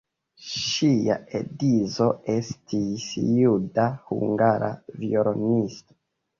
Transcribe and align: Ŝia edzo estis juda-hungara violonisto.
Ŝia 0.51 1.17
edzo 1.39 2.07
estis 2.37 3.05
juda-hungara 3.27 4.73
violonisto. 5.05 5.99